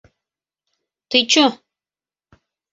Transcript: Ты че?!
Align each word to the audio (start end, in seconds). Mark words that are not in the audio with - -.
Ты 1.09 1.19
че?! 1.31 1.45